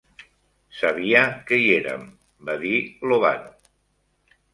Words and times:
"Sabia 0.77 1.19
que 1.51 1.59
hi 1.63 1.67
érem", 1.73 2.07
va 2.47 2.55
dir 2.63 2.79
Lovano. 3.13 3.53